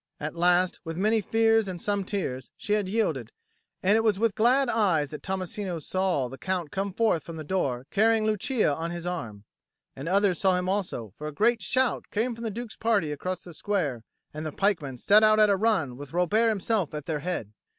At 0.19 0.33
last, 0.35 0.79
with 0.83 0.97
many 0.97 1.21
fears 1.21 1.67
and 1.67 1.79
some 1.79 2.03
tears, 2.03 2.49
she 2.57 2.73
had 2.73 2.89
yielded, 2.89 3.31
and 3.83 3.95
it 3.97 4.03
was 4.03 4.17
with 4.17 4.33
glad 4.33 4.67
eyes 4.67 5.11
that 5.11 5.21
Tommasino 5.21 5.77
saw 5.79 6.27
the 6.27 6.39
Count 6.39 6.71
come 6.71 6.91
forth 6.91 7.23
from 7.23 7.35
the 7.35 7.43
door 7.43 7.85
carrying 7.91 8.25
Lucia 8.25 8.73
on 8.73 8.89
his 8.89 9.05
arm; 9.05 9.43
and 9.95 10.09
others 10.09 10.39
saw 10.39 10.55
him 10.57 10.67
also; 10.67 11.13
for 11.19 11.27
a 11.27 11.31
great 11.31 11.61
shout 11.61 12.05
came 12.09 12.33
from 12.33 12.43
the 12.43 12.49
Duke's 12.49 12.75
party 12.75 13.11
across 13.11 13.41
the 13.41 13.53
square, 13.53 14.01
and 14.33 14.43
the 14.43 14.51
pikemen 14.51 14.97
set 14.97 15.23
out 15.23 15.39
at 15.39 15.51
a 15.51 15.55
run 15.55 15.97
with 15.97 16.13
Robert 16.13 16.49
himself 16.49 16.95
at 16.95 17.05
their 17.05 17.19
head. 17.19 17.53